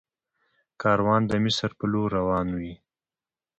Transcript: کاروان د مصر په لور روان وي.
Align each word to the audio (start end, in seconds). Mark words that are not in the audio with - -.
کاروان 0.81 1.21
د 1.27 1.31
مصر 1.43 1.69
په 1.79 1.85
لور 1.91 2.09
روان 2.17 2.47
وي. 2.59 2.73